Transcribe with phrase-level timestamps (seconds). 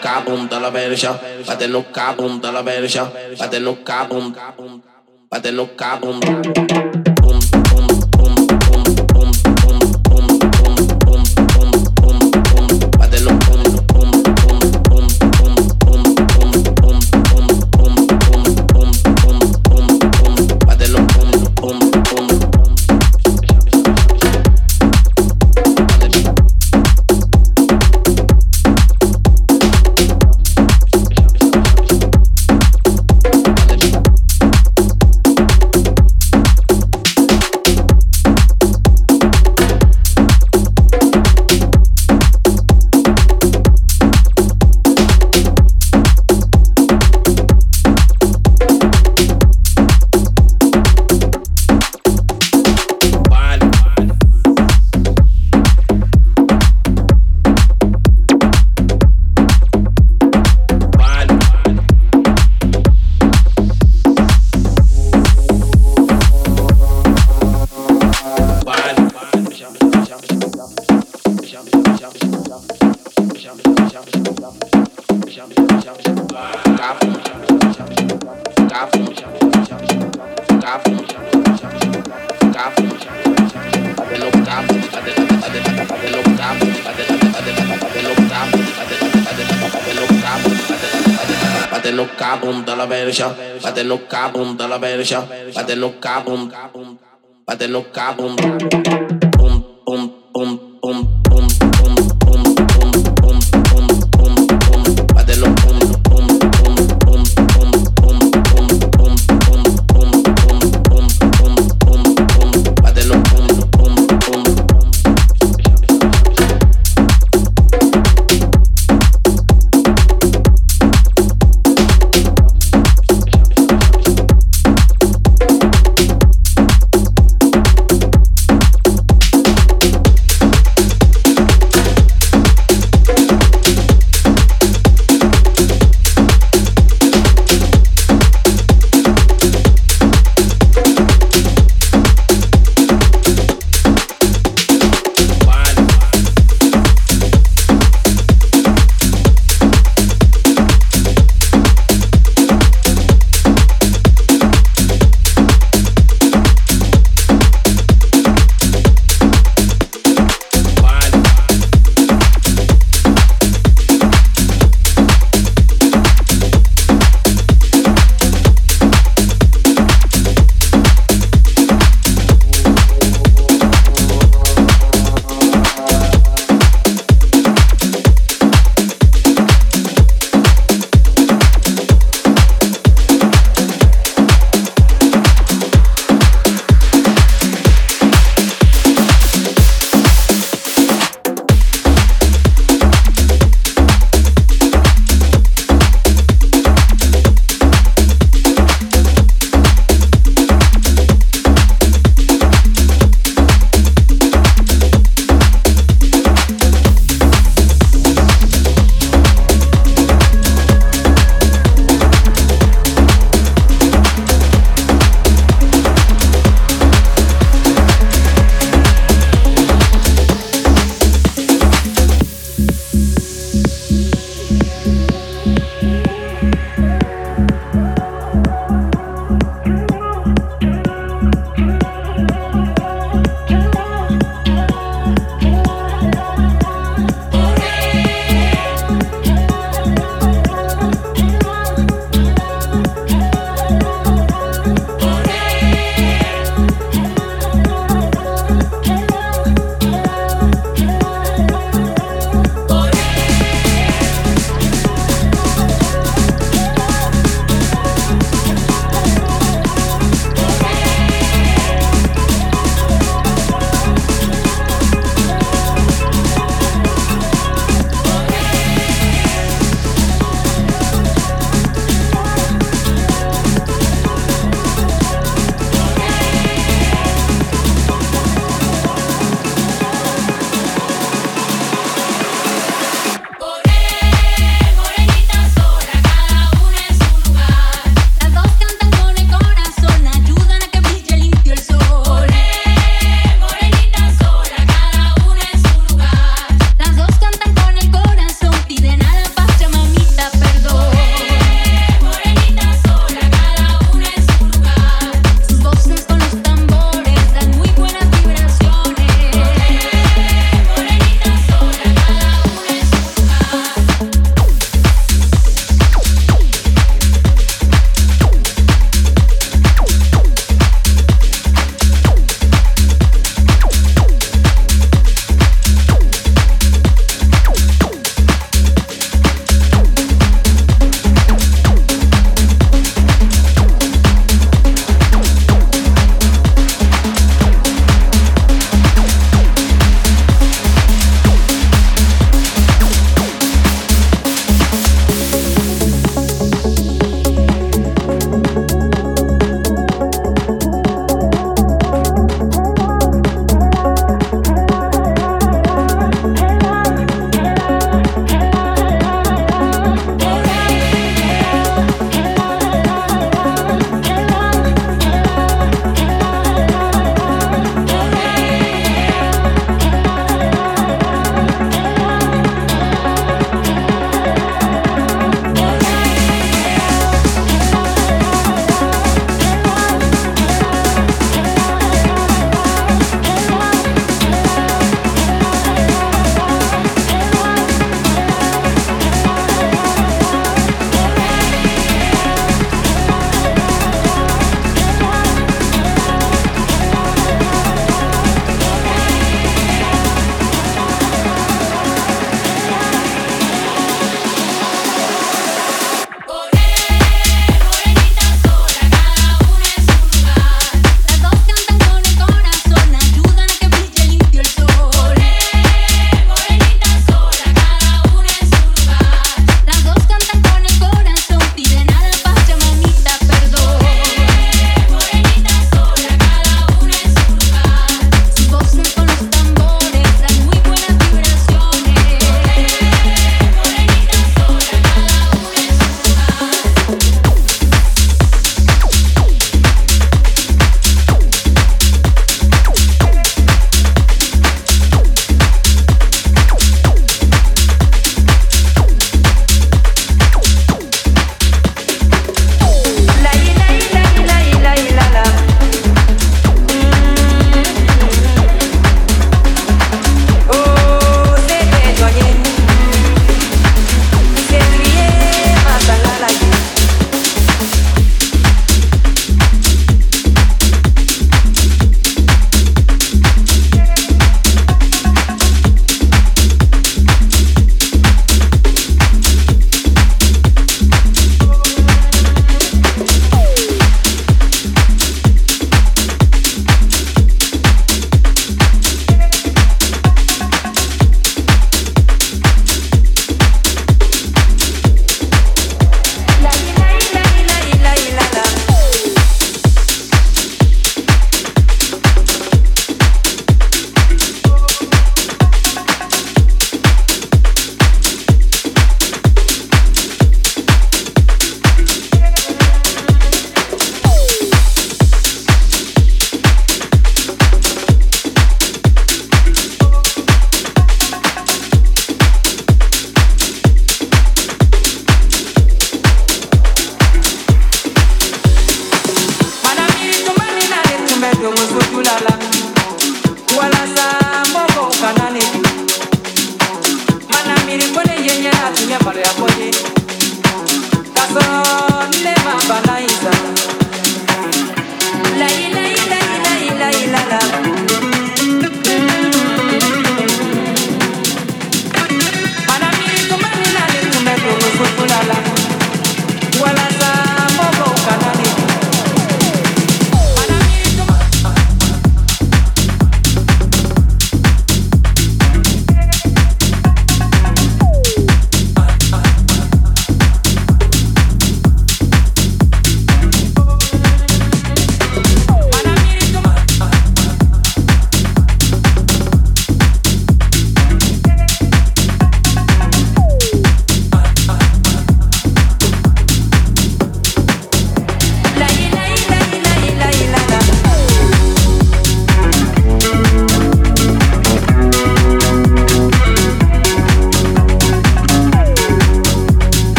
[0.00, 4.34] cabum de la verja, bate no cabum de la verja, bate no cabum,
[5.30, 6.20] bate no cabum.
[97.94, 98.47] Bate no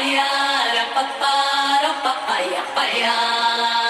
[0.00, 3.89] papaya, papaya, papaya, papaya.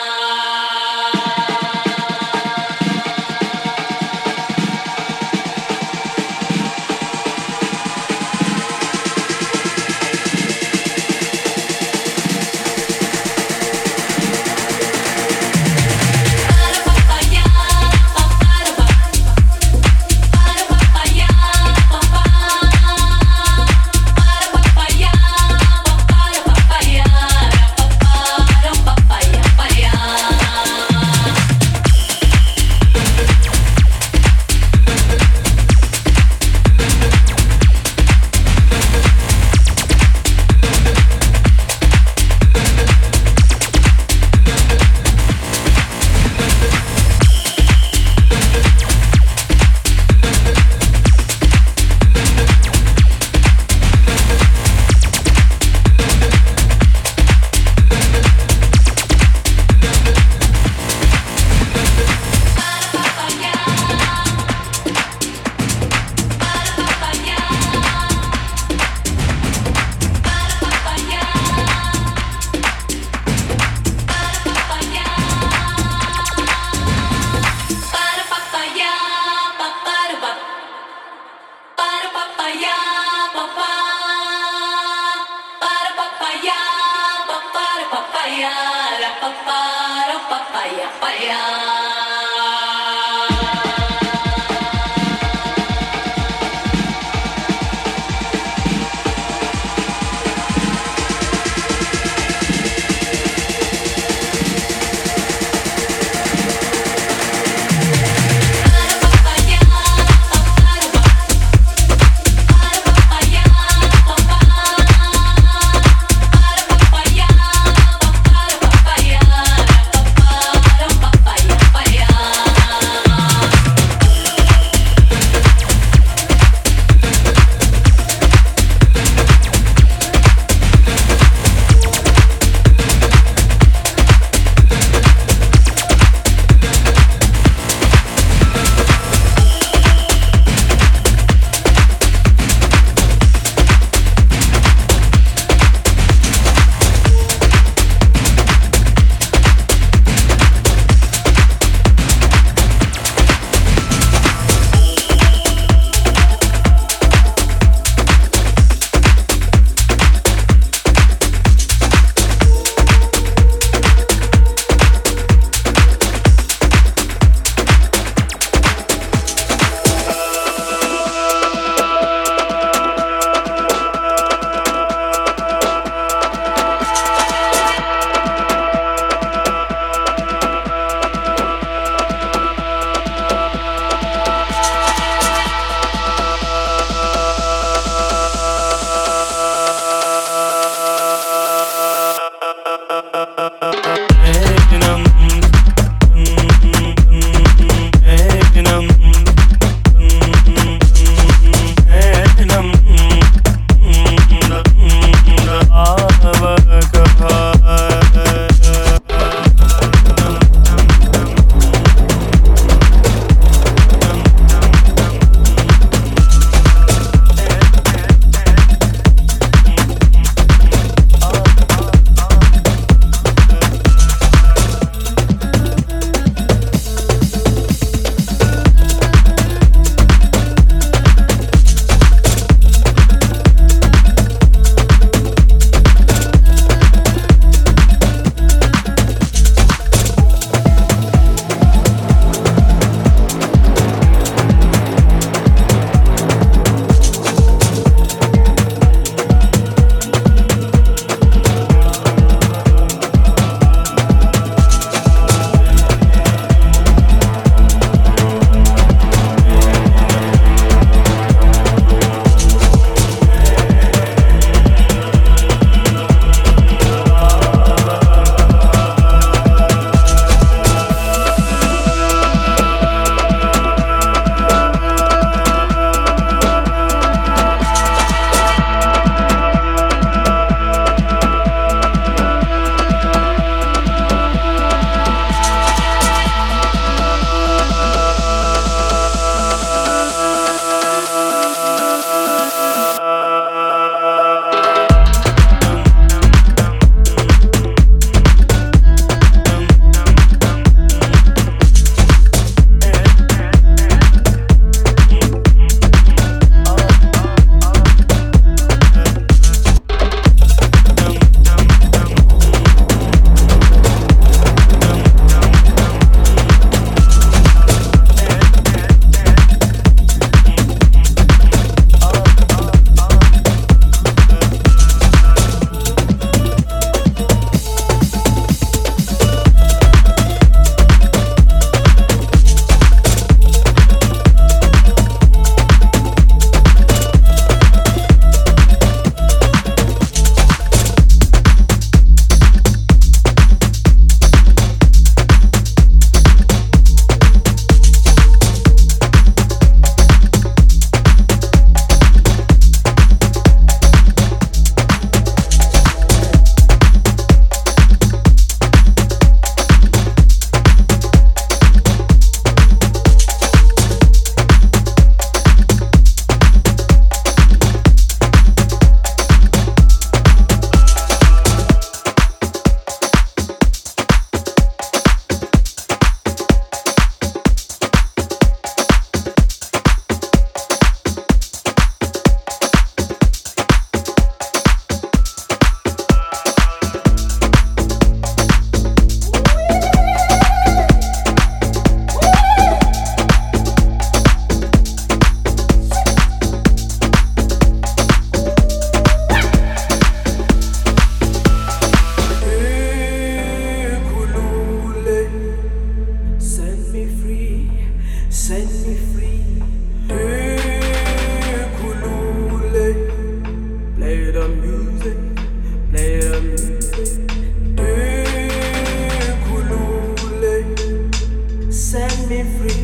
[422.31, 422.80] me free.